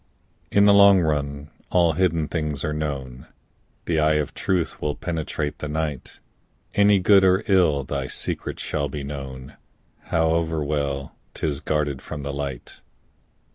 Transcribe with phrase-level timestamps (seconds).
[0.51, 3.27] In the long run all hidden things are known,
[3.85, 6.17] The eye of truth will penetrate the night,
[6.73, 9.57] And good or ill, thy secret shall be known,
[10.05, 12.81] However well 'tis guarded from the light.